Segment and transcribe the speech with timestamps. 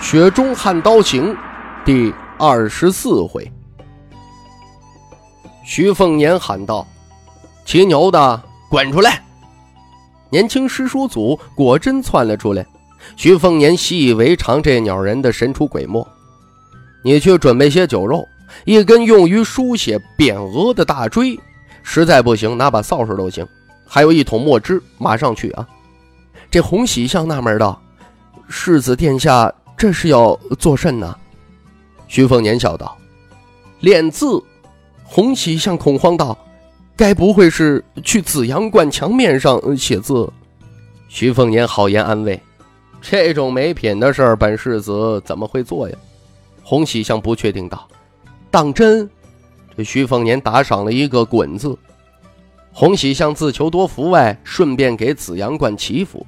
[0.00, 1.34] 雪中悍刀行》
[1.84, 3.48] 第二十四回，
[5.62, 6.86] 徐凤年喊道
[7.66, 9.22] ：“骑牛的，滚出来！”
[10.30, 12.66] 年轻师叔祖果真窜了出来。
[13.14, 16.04] 徐凤年习以为常这鸟人的神出鬼没，
[17.04, 18.26] 你去准备些酒肉，
[18.64, 21.38] 一根用于书写匾额的大锥，
[21.82, 23.46] 实在不行拿把扫帚都行，
[23.86, 25.68] 还有一桶墨汁，马上去啊！
[26.50, 27.80] 这洪喜相纳闷道
[28.48, 31.16] ：“世子殿下。”这是要做甚呢？
[32.06, 32.94] 徐凤年笑道
[33.80, 34.38] ：“练字。”
[35.02, 36.36] 洪喜相恐慌道
[36.94, 40.30] ：“该不会是去紫阳观墙面上写字？”
[41.08, 42.38] 徐凤年好言安慰
[43.00, 45.96] ：“这种没品的事儿，本世子怎么会做呀？”
[46.62, 47.88] 洪喜相不确定道
[48.52, 49.08] ：“当真？”
[49.74, 51.74] 这徐凤年打赏了一个“滚”字。
[52.70, 56.26] 洪喜相自求多福外，顺便给紫阳观祈福。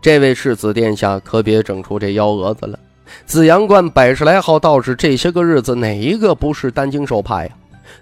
[0.00, 2.78] 这位世子殿下可别整出这幺蛾子了。
[3.26, 7.50] 紫阳观百十来号道士，这些个日子哪一个不是担惊受怕呀？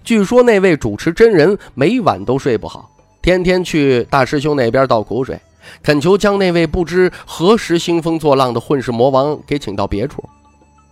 [0.05, 5.39] 据说那位主持真人每晚都睡不好，天天去大师兄那边倒苦水，
[5.83, 10.23] 恳求将那位不知何时兴风作浪的混世魔王给请到别处。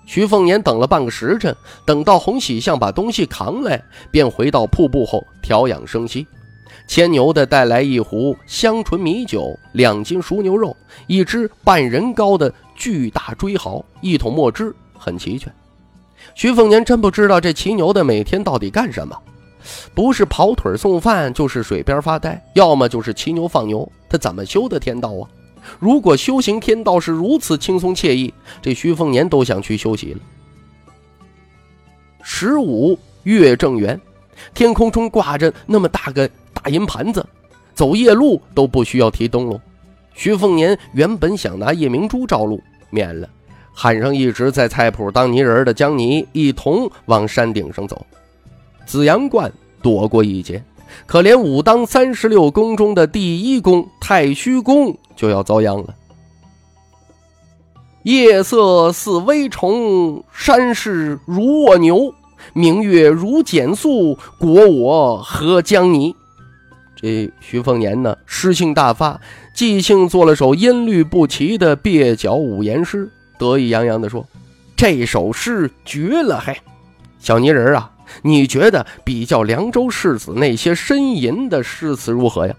[0.05, 6.27] 徐凤年等了半个时辰，等到洪喜相把东西扛来，便回到瀑布后调养生息。
[6.87, 10.75] 牵牛的带来一壶香醇米酒，两斤熟牛肉，
[11.07, 12.53] 一只半人高的。
[12.79, 15.53] 巨大锥毫，一桶墨汁，很齐全。
[16.35, 19.21] 徐凤年真不知道这骑牛的每天到底干什么，
[19.95, 23.91] 不是跑腿送饭，就是水边发呆，要么就是骑牛放牛。
[24.09, 25.29] 他怎么修的天道啊？
[25.79, 28.33] 如果修行天道是如此轻松惬意，
[28.63, 30.21] 这徐凤年都想去休息了。
[32.23, 34.01] 十五月正圆，
[34.55, 37.27] 天空中挂着那么大个大银盘子，
[37.75, 39.61] 走夜路都不需要提灯笼。
[40.19, 43.31] 徐凤年原本想拿夜明珠照路，免了，
[43.73, 48.05] 喊上一直在菜铺当泥人的江泥，一同往山顶上走。
[48.85, 50.61] 紫阳观躲过一劫，
[51.07, 55.95] 可怜武当三十六宫中的第一宫太虚宫就要遭殃了。
[58.03, 62.13] 夜色似微虫，山势如卧牛，
[62.55, 66.13] 明月如减速，果我何将泥？
[67.01, 69.21] 这徐凤年呢，诗兴大发。
[69.55, 74.27] 即兴做了首音律不齐的蹩脚五言诗，得意洋洋地说
[74.77, 76.41] ：“这首诗绝了！
[76.41, 76.57] 嘿，
[77.21, 77.93] 小泥人啊，
[78.23, 82.55] 你觉得比较凉州世子那些呻吟的诗词如何呀？”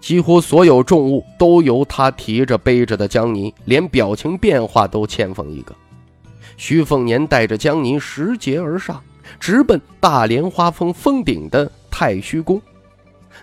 [0.00, 5.74] 几乎所有重物都由他提着背着的江泥，连表情变化都欠奉一个。
[6.56, 9.02] 徐凤年带着江泥拾阶而上，
[9.38, 12.60] 直奔大莲花峰峰顶的太虚宫。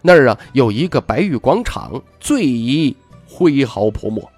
[0.06, 4.30] 那儿啊，有一个白玉广场，最宜挥毫泼墨。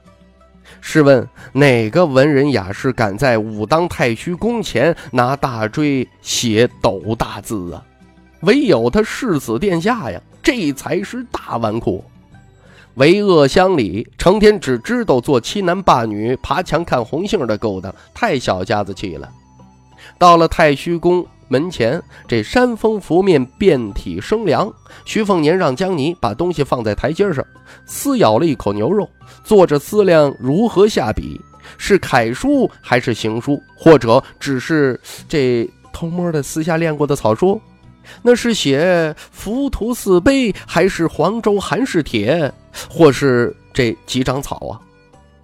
[0.80, 7.84] 试问哪个文人雅士敢在武当太虚宫前拿大锥写斗大字啊？
[8.42, 12.00] 唯有他世子殿下呀，这才是大纨绔，
[12.94, 19.28] 为恶乡里，成天只知道做欺男霸女、爬墙看红杏的勾当，太小家子气了。
[20.20, 21.26] 到了太虚宫。
[21.48, 24.72] 门前这山风拂面，遍体生凉。
[25.06, 27.46] 徐凤年让江泥把东西放在台阶上，
[27.86, 29.08] 撕咬了一口牛肉，
[29.44, 31.40] 坐着思量如何下笔，
[31.78, 37.62] 是楷书还是行书，或者只是这偷摸的私下练过的草书？
[38.22, 42.52] 那是写浮屠四碑，还是黄州韩氏帖，
[42.90, 44.82] 或是这几张草啊？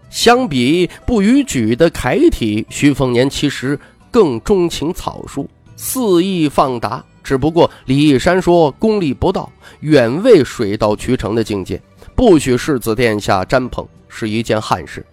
[0.10, 3.80] 相比不逾矩的楷体，徐凤年其实
[4.12, 5.50] 更钟情草书。
[5.84, 11.82] 肆意放达，只不过李义山说功力不到，远未水到渠成的境界，
[12.14, 15.04] 不许世子殿下沾捧，是一件憾事。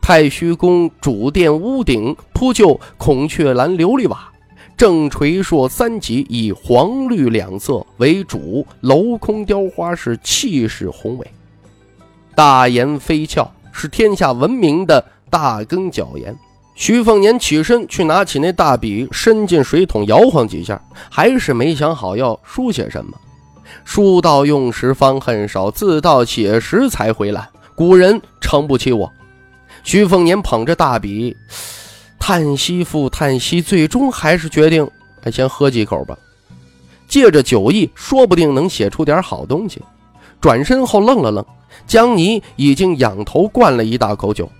[0.00, 4.30] 太虚宫主殿屋顶铺就孔雀蓝琉璃瓦，
[4.76, 11.26] 正垂硕三级，以黄绿两色为主，镂空雕花是气势宏伟。
[12.36, 16.32] 大檐飞翘，是天下闻名的大根角檐。
[16.80, 20.80] 徐凤年起身去拿起那大笔，伸进水桶摇晃几下，
[21.10, 23.12] 还是没想好要书写什么。
[23.84, 27.46] 书到用时方恨少，字到写时才回来。
[27.74, 29.12] 古人撑不起我。
[29.84, 31.36] 徐凤年捧着大笔，
[32.18, 34.90] 叹息复叹息，最终还是决定，
[35.22, 36.16] 还先喝几口吧。
[37.06, 39.82] 借着酒意，说不定能写出点好东西。
[40.40, 41.44] 转身后愣了愣，
[41.86, 44.50] 江泥已经仰头灌了一大口酒。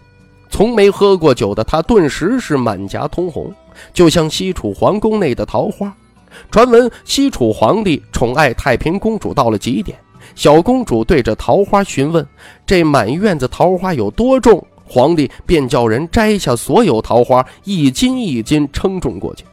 [0.51, 3.51] 从没喝过酒的他，顿时是满颊通红，
[3.95, 5.95] 就像西楚皇宫内的桃花。
[6.51, 9.99] 传闻西楚皇帝宠爱太平公主到了极点，
[10.35, 12.27] 小公主对着桃花询问
[12.67, 19.45] 这满院子桃花有多重，皇帝便叫人摘下所有桃花，一斤一斤称重过去。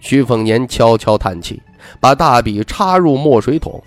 [0.00, 1.62] 徐凤年悄悄叹气，
[2.00, 3.82] 把大笔插入墨水桶。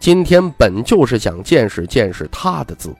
[0.00, 2.94] 今天本就是想见识见识他的字。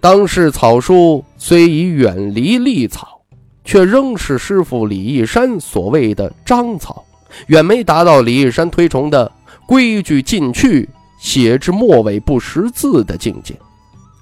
[0.00, 3.20] 当世草书虽已远离隶草，
[3.64, 7.04] 却仍是师傅李义山所谓的章草，
[7.48, 9.30] 远没达到李义山推崇的
[9.66, 10.88] 规矩进去，
[11.20, 13.56] 写至末尾不识字的境界。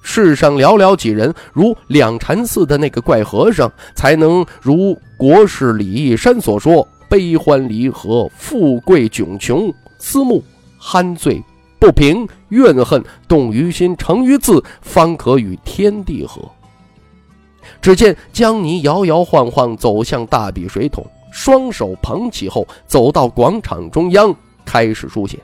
[0.02, 10.42] 世上寥寥几人，如两禅寺的那个怪和尚，才能如国士李义山所说：“悲欢离合，富贵窘穷，思慕
[10.80, 11.42] 酣醉。”
[11.78, 16.40] 不平怨恨动于心，成于字，方可与天地合。
[17.82, 24.34] 只见江泥摇摇晃晃走向大笔水桶，双手捧起后，走到广场中央，
[24.64, 25.38] 开始书写。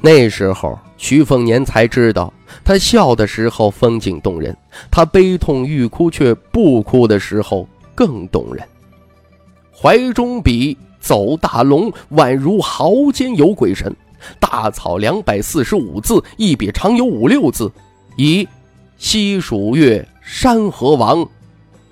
[0.00, 2.32] 那时候，徐凤年才知道，
[2.64, 4.56] 他笑的时候风景动人，
[4.90, 8.66] 他悲痛欲哭却不哭的时候更动人。
[9.72, 13.94] 怀中笔，走大龙，宛如豪间有鬼神。
[14.38, 17.70] 大草两百四十五字，一笔长有五六字，
[18.16, 18.46] 以
[18.98, 21.28] 西蜀月山河王，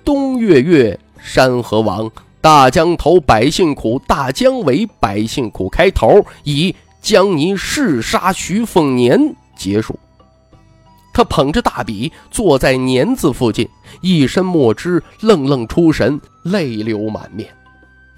[0.03, 2.09] 东岳月山河王，
[2.41, 9.97] 大江头百姓苦，大江尾百姓苦开头，以江泥弑杀徐凤年结束。
[11.13, 13.65] 他捧着大笔坐在年字附近，
[14.01, 17.47] 一身墨汁，愣愣出神，泪流满面。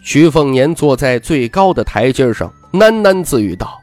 [0.01, 3.79] 徐凤年坐在最高的台阶上，喃喃自语道。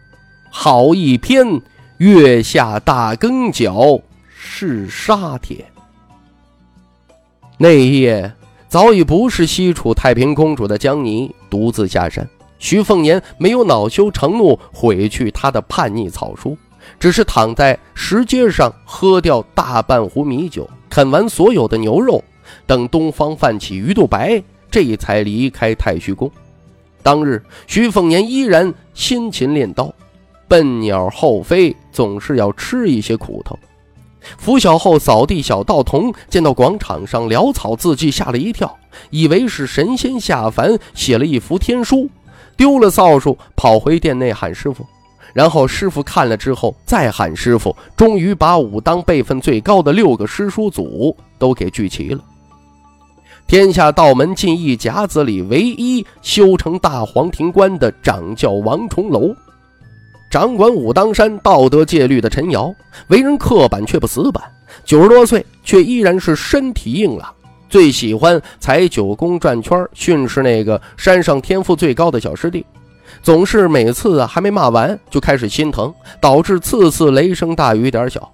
[0.56, 1.60] 好一篇
[1.98, 5.64] 月下大更角是沙帖。
[7.58, 8.32] 那一夜
[8.68, 12.26] 早已不是西楚太平公主的江泥独自下山，
[12.60, 16.56] 徐凤年没有恼羞成怒毁去他的叛逆草书，
[17.00, 22.22] 只是躺在石阶上喝掉大半壶米酒，啃完所有的牛肉，
[22.64, 24.40] 等东方泛起鱼肚白，
[24.70, 26.30] 这才离开太虚宫。
[27.02, 29.92] 当日，徐凤年依然辛勤练刀。
[30.54, 33.58] 笨鸟后飞，总是要吃一些苦头。
[34.38, 38.72] 拂晓后扫地，小道童见到广场上潦草字迹，吓了一跳，
[39.10, 42.08] 以为是神仙下凡写了一幅天书，
[42.56, 44.86] 丢了扫帚，跑回店内喊师傅。
[45.32, 52.20] 然后师傅看了之后再喊师傅，终于把武当辈分最高的六个师叔祖都给聚齐了。
[53.48, 59.34] 天下道门近一甲子里唯一修成大黄庭观的掌教王重楼。
[60.34, 62.74] 掌管武当山道德戒律的陈瑶，
[63.06, 64.42] 为人刻板却不死板，
[64.84, 67.32] 九十多岁却依然是身体硬朗，
[67.68, 72.66] 最喜欢踩九宫转圈训斥那个山上天赋最高的小师弟，
[73.22, 78.28] 总是每次啊还没骂完就开始心疼，导致次次雷声大雨点小。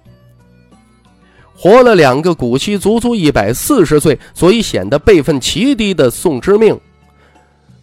[1.55, 6.75] 活了两个古稀，足足一百四十岁，所以显得辈分奇低的宋之命。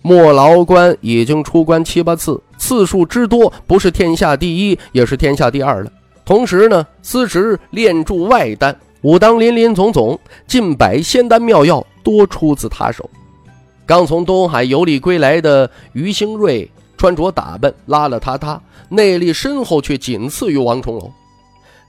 [0.08, 5.92] 莫劳关已经出关七八次，次数之多，不是天下第一，也是天下第二了。
[6.24, 13.10] 同时呢，司职炼铸外丹，武当林林总总，近百仙丹妙药多出自他手。
[13.84, 21.12] 刚从东海游历归来的于兴瑞，穿着打扮邋邋遢遢，内力深厚，却仅次于王重楼。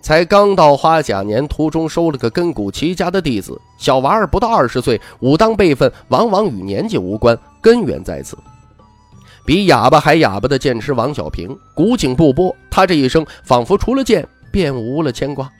[0.02, 7.40] 才刚到花甲年，途中收了个根骨齐家的弟子，小娃儿不到二十岁，武当辈分往往与年纪无关。
[7.62, 8.38] 根源在此，
[9.46, 15.52] 比哑巴还哑巴的剑痴王小平，古井不波，他这一生仿佛除了剑便无了牵挂。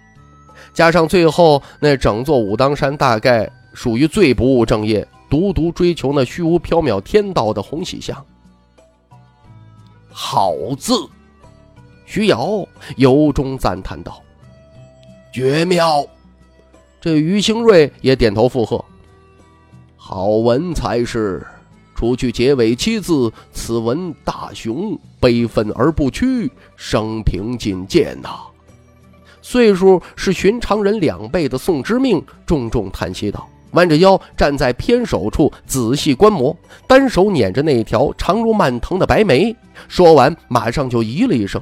[0.74, 8.26] 加上最后那整座武当山，大概属于最不务正业、独独追求那虚无缥缈天道的洪喜相。
[10.12, 10.94] 好字，
[12.06, 12.66] 徐瑶
[12.98, 14.22] 由衷赞叹道
[15.34, 16.06] ：“绝妙。”
[17.02, 18.84] 这于兴瑞也点头附和
[19.96, 21.46] ：“好文才是。”
[22.00, 28.30] 除去结尾七字，此文大雄，悲愤而不屈，生平仅见呐。
[29.42, 36.56] 岁数是寻常人两倍的宋之命重重叹息道，弯着腰站在偏首处仔细观摩，
[36.88, 39.54] 单手捻着那条长如蔓藤的白眉。
[39.90, 41.62] 说完，马上就咦了一声，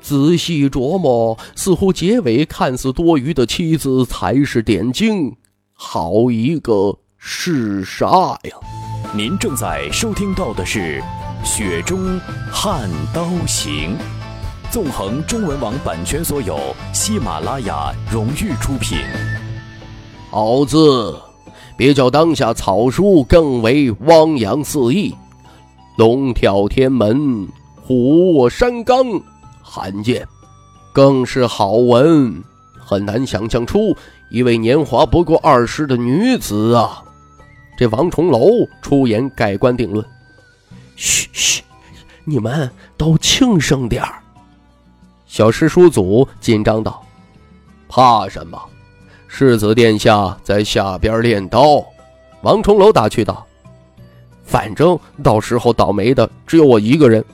[0.00, 5.36] 仔细琢磨，似乎结尾看似多余的七字才是点睛。
[5.72, 8.08] 好一个嗜杀
[8.42, 8.81] 呀！
[9.14, 11.02] 您正在收听到的是
[11.44, 12.18] 《雪中
[12.50, 13.94] 悍刀行》，
[14.72, 16.58] 纵横中文网版权所有，
[16.94, 19.00] 喜马拉雅荣誉出品。
[20.30, 21.14] 好字，
[21.76, 25.14] 别叫当下草书更为汪洋四溢，
[25.98, 27.46] 龙跳天门，
[27.82, 29.04] 虎卧山冈，
[29.60, 30.26] 罕见，
[30.90, 32.42] 更是好文。
[32.78, 33.94] 很难想象出
[34.30, 37.02] 一位年华不过二十的女子啊！
[37.82, 40.06] 这王重楼出言盖棺定论
[40.94, 41.64] ：“嘘嘘，
[42.24, 44.22] 你们都轻声点儿。”
[45.26, 47.04] 小师叔祖紧张道
[47.90, 48.56] ：“怕什么？
[49.26, 51.84] 世子殿下在下边练刀。”
[52.42, 53.44] 王重楼打趣道
[54.46, 57.24] ：“反正到时候倒霉的只有我一个人。”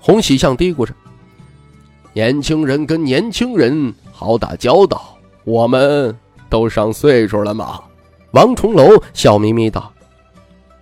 [0.00, 0.94] 洪喜相嘀咕着
[2.14, 6.16] ：“年轻人跟年轻人。”好打交道，我们
[6.48, 7.82] 都上岁数了嘛。
[8.32, 9.92] 王重楼笑眯眯道：“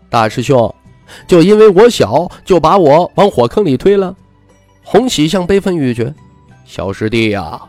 [0.08, 0.74] 大师兄，
[1.26, 4.16] 就因为我小，就把我往火坑里推了。”
[4.82, 6.14] 洪喜相悲愤欲绝
[6.64, 7.60] ：“小师弟呀，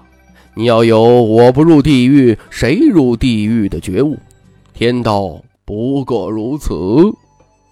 [0.56, 4.18] 你要有我不入地狱谁入地狱的觉悟。
[4.74, 6.74] 天道不过如此。”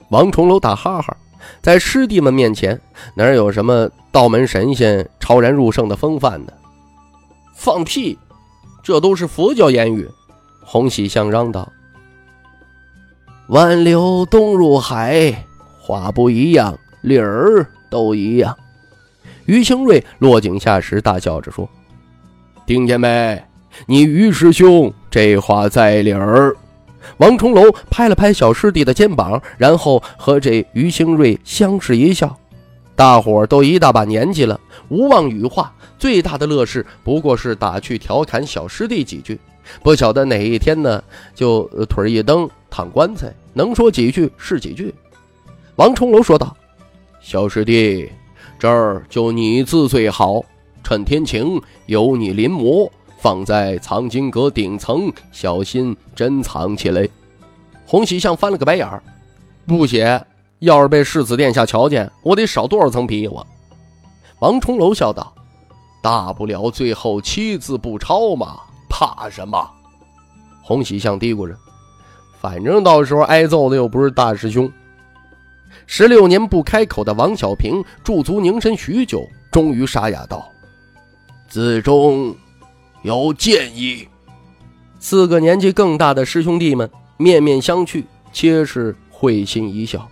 [0.10, 1.16] 王重楼打哈哈，
[1.62, 2.80] 在师弟们面前，
[3.14, 6.54] 哪有什么道门神仙超然入圣的风范呢？
[7.56, 8.18] 放屁！
[8.82, 10.10] 这都是佛教言语。
[10.64, 11.72] 洪喜相嚷道
[13.50, 15.44] ：“万流东入海，
[15.82, 18.56] 话不一样，理儿都一样。”
[19.48, 21.68] 于兴瑞落井下石，大笑着说
[22.68, 23.44] ：“听见没？
[23.88, 26.56] 你于师兄这话在理儿。”
[27.18, 32.38] 王重楼拍了拍小师弟的肩膀，然后和这于兴瑞相视一笑。
[32.96, 35.74] 大伙都一大把年纪了，无望语话。
[35.98, 39.40] 最大的乐事不过是打趣调侃小师弟几句，
[39.82, 41.04] 不晓得哪一天呢，
[41.34, 44.94] 就腿一蹬躺棺材，能说几句是几句。
[45.76, 46.56] 王重楼说道
[47.22, 48.10] ：“小师弟，
[48.58, 50.44] 这儿就你字最好，
[50.84, 57.08] 趁天晴由你临摹，放在藏经阁顶层，小心珍藏起来。”
[57.86, 59.02] 洪喜相翻了个白眼儿，
[59.66, 60.24] 不写，
[60.60, 63.46] 要是被世子殿下瞧见，我得少多少层皮我。
[64.40, 65.34] 王重楼笑道。
[66.02, 68.56] 大不了最后七字不抄嘛，
[68.90, 69.70] 怕什么？
[70.64, 71.54] 洪喜相嘀咕着，
[72.40, 74.72] 反正到时候挨揍的又不是大师兄。
[75.86, 80.50] 十六年不开口的王小平驻足凝神许久，终于沙哑道
[81.50, 82.36] ：“子中
[83.02, 84.08] 有建议。”
[85.00, 90.08] 四个年纪更大的师兄弟们面面相觑，皆是会心一笑。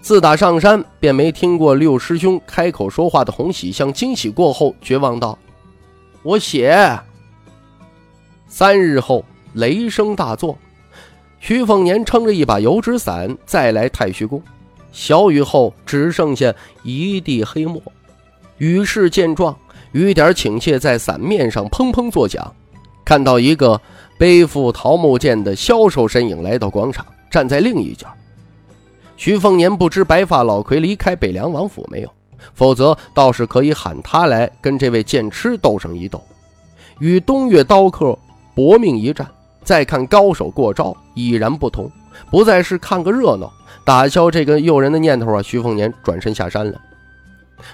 [0.00, 5.38] 自打上山，便没听过六师兄开口说话的洪喜相惊喜过后，绝望道
[6.24, 6.98] ：“我写。”
[8.48, 9.24] 三日后，
[9.54, 10.58] 雷声大作，
[11.42, 14.40] 徐凤年撑着一把油纸伞再来太虚宫。
[14.92, 17.82] 小雨后，只剩下一地黑墨。
[18.58, 19.56] 雨势见状，
[19.90, 22.54] 雨点倾泻在伞面上，砰砰作响。
[23.04, 23.80] 看到一个
[24.16, 28.06] 背负桃木剑的消瘦身影来到广场，站在另一角。
[29.16, 32.10] 徐凤年不知白发老魁离开北凉王府没有，
[32.54, 36.22] 否则倒是可以喊他来跟这位剑痴斗上一斗，
[37.00, 38.16] 与东岳刀客
[38.54, 39.26] 搏命一战。
[39.64, 41.90] 再看高手过招，已然不同，
[42.30, 43.52] 不再是看个热闹，
[43.84, 45.42] 打消这个诱人的念头啊！
[45.42, 46.80] 徐凤年转身下山了。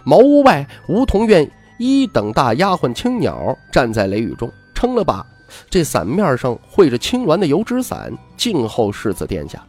[0.04, 5.24] 茅屋外，梧桐院一等大丫鬟青鸟站在雷雨中，撑了把
[5.70, 9.62] 这伞面上绘着青鸾的油纸伞，静候世子殿下。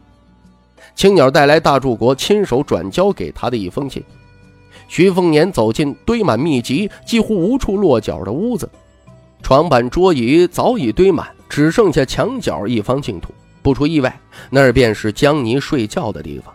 [0.94, 4.04] 青鸟带来大柱国亲手转交给他的一封信。
[4.88, 8.68] 徐凤年走进堆满秘籍、几乎无处落脚的屋子，
[9.40, 13.34] 床板桌椅早已堆满，只剩下墙角一方净土。
[13.60, 16.54] 不出意外，那儿便是江泥睡觉的地方。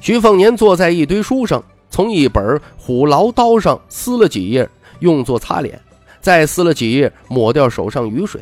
[0.00, 5.80] 徐凤年坐在一堆书上，从一本虎牢刀上撕了几页，用作擦脸，
[6.20, 8.40] 再撕了几页，抹掉手上雨水，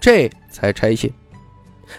[0.00, 1.12] 这才拆信。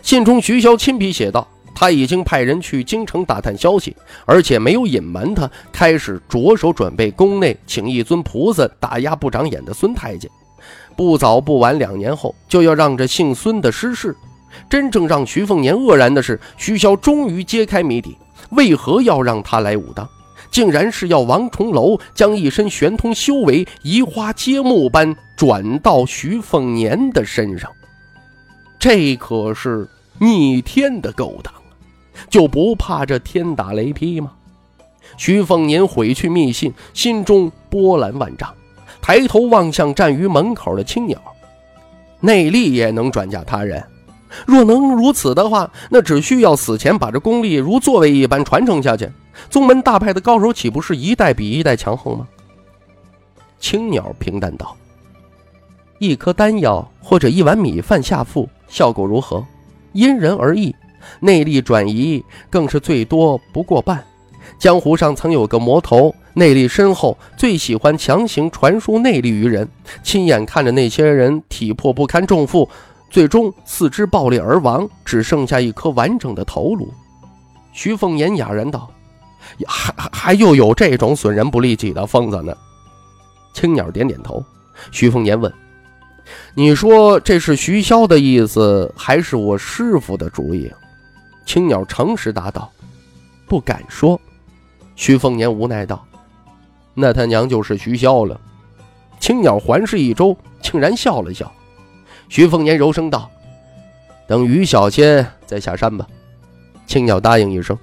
[0.02, 1.46] 信中徐骁亲笔写道。
[1.78, 3.94] 他已经派人去京城打探消息，
[4.26, 10.32] 而且没有隐瞒他，开始着手准备宫内请一尊菩萨打压不长眼的孙太监。
[10.96, 14.16] 不早不晚，两年后就要让这姓孙的失势。
[14.70, 18.18] 真正让徐凤年愕然的是，徐骁终于揭开谜底：
[18.52, 20.08] 为何要让他来武当？
[20.50, 27.70] 竟然是要王重楼将一身玄通修为移花接木般转到徐凤年的身上。
[28.80, 31.54] 这可是逆天的勾当！
[32.30, 34.32] 就不怕这天打雷劈吗？
[35.18, 38.54] 徐凤年毁去密信，心中波澜万丈，
[39.06, 41.22] 抬头望向站于门口的青鸟，
[42.22, 43.84] 内力也能转嫁他人。
[44.48, 49.08] 若能如此的话，那只需要死前把这功力如座位一般传承下去，
[49.48, 52.28] 宗门大派的高手岂不是一代比一代强横吗？
[53.60, 54.76] 青鸟平淡道
[56.00, 59.46] ：“一颗丹药或者一碗米饭下腹，效果如何？
[59.94, 60.76] 因人而异。
[61.20, 64.04] 内力转移更是最多不过半。
[64.58, 69.68] 江湖上曾有个魔头，内力深厚，最喜欢强行传输内力于人，
[70.04, 72.70] 亲眼看着那些人体魄不堪重负。”
[73.08, 76.94] 最终四肢爆裂而亡，只剩下一颗完整的头颅。
[77.72, 78.92] 徐凤年哑然道
[79.66, 82.54] ：“还还还又有这种损人不利己的疯子呢？”
[83.54, 84.44] 青鸟点点头。
[84.92, 85.54] 徐凤年问
[86.56, 90.70] ：“你说这是徐骁的意思，还是我师傅的主意？”
[91.46, 92.70] 青鸟诚实答道
[93.48, 94.20] ：“不敢说。”
[94.98, 96.06] 徐凤年无奈道
[96.96, 98.40] ：“那他娘就是徐骁了。”
[99.20, 101.52] 青鸟环视一周，竟然笑了笑。
[102.30, 103.30] 徐凤年柔声道
[104.28, 106.08] ：“等雨小些再下山吧。”
[106.88, 107.78] 青鸟答应一声。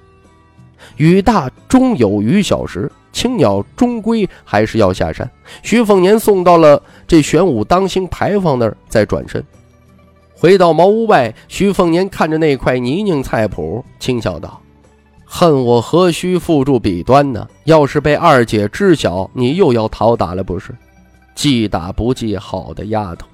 [0.96, 5.28] 雨大终有雨小时，青鸟终归还是要下山。
[5.62, 9.44] 徐凤年送到了这玄武当星牌坊那儿，再转身
[10.36, 11.34] 回到茅屋外。
[11.48, 14.60] 徐凤年看着那块泥泞菜谱，轻笑道
[15.34, 17.48] ：“恨我何须付诸笔端呢？
[17.64, 20.74] 要是被二姐知晓，你又要讨打了不是？
[21.34, 23.26] 记打不记好的丫头。”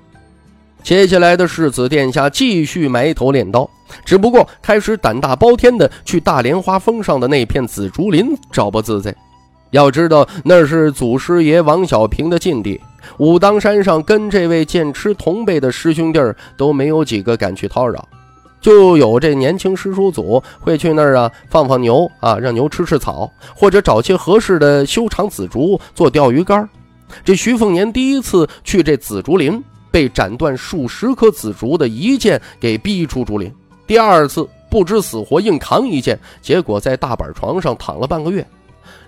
[0.84, 3.68] 接下来的世子殿下继续埋头练刀，
[4.04, 9.12] 只不过开始胆大包天的去大莲花峰上的那片紫竹林找不自在。
[9.72, 12.80] 要知道那是祖师爷王小平的禁地，
[13.18, 18.08] 武当山上跟这位剑痴同辈的师兄弟儿都没有几个敢去叨扰，
[18.60, 26.68] 就有这年轻师叔祖会去那儿啊放放牛啊，让牛吃吃草，或者找些合适的修长紫竹做钓鱼竿。
[27.24, 29.62] 这徐凤年第一次去这紫竹林。
[29.90, 33.50] 被斩断数十棵紫竹的一剑给逼出竹林，
[33.86, 38.46] 第二次不知死活硬扛一剑，结果在大板床上躺了半个月，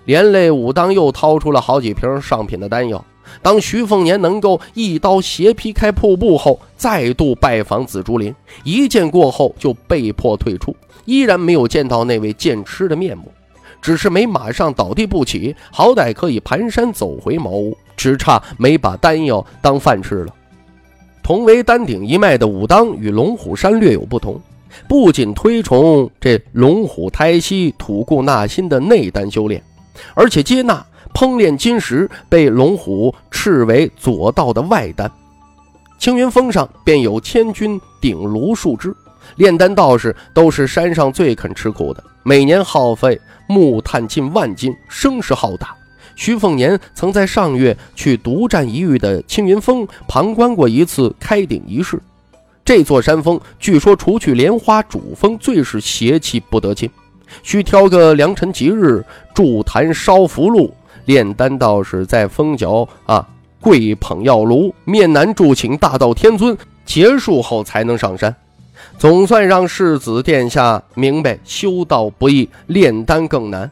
[0.05, 3.05] 连累武当又掏出了好几瓶上品的丹药。
[3.41, 13.31] 当徐凤年能够一刀斜劈开瀑布后，再度拜访紫竹林，一剑过后就被迫退出，依然没有见到那位剑痴的面目，
[13.81, 20.33] 只是没马上倒地不起，好歹可以蹒跚走回茅屋，只差没把丹药当饭吃了。
[21.23, 24.41] 同为丹鼎一脉的武当与龙虎山略有不同，
[24.87, 29.61] 不仅推崇这龙虎胎息、吐故纳新的内丹修炼，
[30.15, 35.11] 而且接纳烹炼金石被龙虎斥为左道的外丹。
[35.99, 38.95] 青云峰上便有千钧鼎炉数支，
[39.35, 45.75] 炼丹道士都是山上最肯吃苦的，每年耗费木炭近万斤，声势浩大。
[46.15, 52.01] 徐凤年曾在上月去独占一隅的青云峰旁观过一次开鼎仪式。
[52.65, 56.89] 这座山峰据说除去莲花主峰，最是邪气不得侵。
[57.43, 60.69] 需挑个良辰吉日，筑坛烧符箓，
[61.05, 63.27] 炼丹道士在峰脚啊
[63.59, 66.57] 跪捧药炉，面南祝请大道天尊。
[66.83, 68.35] 结束后才能上山。
[68.97, 73.69] 总算让世子殿下明白，修道不易，炼丹更难。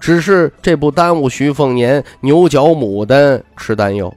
[0.00, 4.12] 只是这不耽误徐凤年牛角牡丹吃丹药，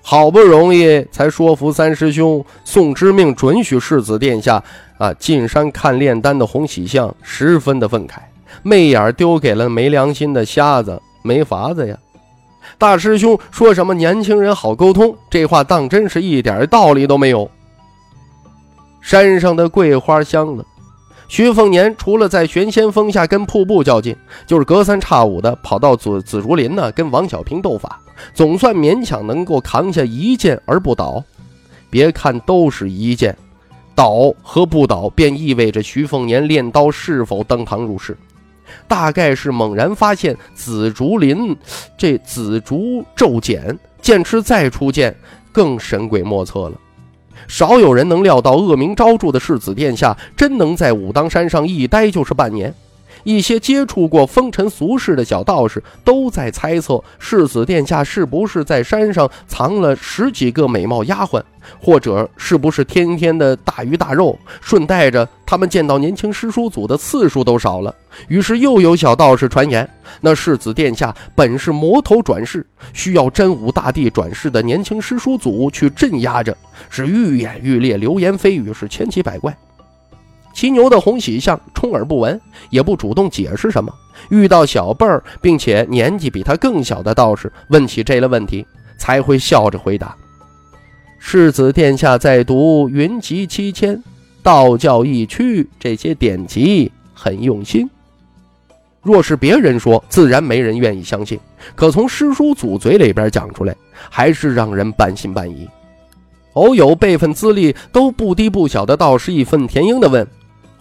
[0.00, 4.62] 好不容易才说服三师兄宋之命准许世子殿下
[4.96, 8.18] 啊进山看炼丹的红喜相，十分的愤慨，
[8.62, 11.98] 媚眼丢给了没良心的瞎子，没法子呀。
[12.76, 17.50] 大师兄说什么年轻人好沟通，这话当真是一点道理都没有。
[19.00, 20.64] 山上的桂花香了。
[21.26, 24.14] 徐凤年除了在玄仙峰下跟瀑布较劲，
[24.46, 27.98] 就是隔三差五的跑到紫紫竹林呢，跟王小平斗法，
[28.34, 31.24] 总算勉强能够扛下一剑而不倒。
[31.88, 33.36] 别看都是一剑，
[33.94, 38.16] 倒和不倒便意味着徐凤年练刀是否登堂入室。
[38.86, 41.56] 大概是猛然发现紫竹林
[41.96, 45.14] 这紫竹骤减，剑痴再出剑
[45.52, 46.80] 更神鬼莫测了。
[47.46, 52.74] 少有人能料到，恶名昭著的世子殿下真能在武当山上一待就是半年。
[53.24, 61.42] 一些接触过风尘俗世的小道士都在猜测，世子殿下是不是在山上藏了十几个美貌丫鬟，
[61.82, 67.94] 或者是不是天天的大鱼大肉，顺带着他们见到年轻师叔祖的次数都少了。
[68.28, 69.88] 于是又有小道士传言，
[70.20, 76.56] 那世子殿下本是魔头转世，需要真武大帝转世的年轻师叔祖去镇压着，
[76.90, 79.56] 是愈演愈烈，流言蜚语是千奇百怪。
[80.54, 82.40] 骑牛的红喜相充耳不闻，
[82.70, 83.92] 也不主动解释什么。
[84.30, 88.64] 遇到小辈儿，并且年纪比他更小的道士问起这类问题，
[88.96, 90.16] 才会笑着回答
[91.18, 94.00] ：“世子殿下在读云集七千，
[94.42, 97.90] 道教义区这些典籍很用心。
[99.02, 101.36] 若是别人说，自然没人愿意相信；
[101.74, 103.76] 可从师叔祖嘴里边讲出来，
[104.08, 105.68] 还是让人半信半疑。
[106.54, 110.26] 偶有辈分资历都不低不小的道士义愤填膺地问：“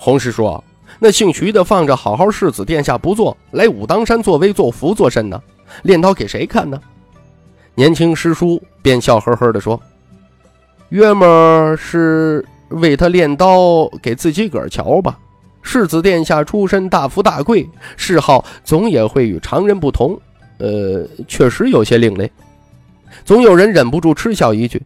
[0.04, 0.62] 洪师叔，
[1.00, 5.42] 那姓徐的放着好好世子殿下不做，来武当山作威作福做甚呢？
[5.84, 6.78] 练刀给谁看呢？”
[7.74, 9.80] 年轻师叔便笑呵呵地说
[10.90, 15.18] ：“约么是为他练刀给自己个儿瞧吧。”
[15.64, 20.20] 世子殿下出身大富大贵，嗜好总也会与常人不同。
[20.58, 22.30] 呃，确实有些另类。
[23.24, 24.84] 总有人忍不住嗤笑一句：“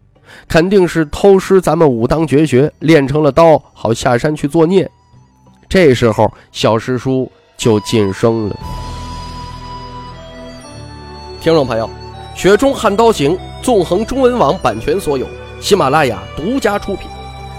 [0.47, 4.87] 肯定是偷师咱们武当绝学，练成了刀，好下山去作孽。”
[5.69, 8.55] 这时候，小师叔就晋升了。
[11.41, 11.85] 听众朋友，
[12.39, 15.27] 《雪中悍刀行》纵横中文网版权所有，
[15.59, 17.09] 喜马拉雅独家出品。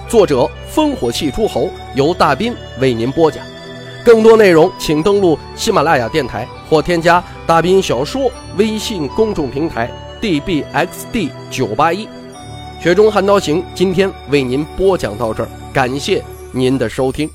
[0.08, 3.44] 作者烽火戏诸侯由大斌为您播讲，
[4.02, 9.90] 更多内容请登录喜马拉雅电台或添加大斌小说微信公众平台
[10.20, 12.08] dbxd 九八一。
[12.80, 17.28] 雪中悍刀行今天为您播讲到这儿，感谢您的收听。